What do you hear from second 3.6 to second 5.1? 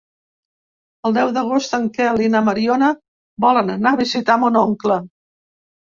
anar a visitar mon oncle.